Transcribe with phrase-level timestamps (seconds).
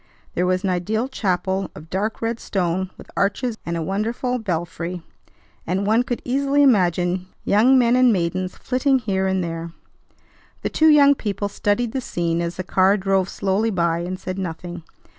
[0.33, 5.03] There was an ideal chapel of dark red stone with arches and a wonderful belfry,
[5.67, 9.73] and one could easily imagine young men and maidens flitting here and there.
[10.63, 14.39] The two young people studied the scene as the car drove slowly by, and said
[14.39, 14.81] nothing.